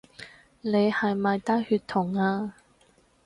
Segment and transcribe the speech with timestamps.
[0.61, 2.55] 你係咪低血糖呀？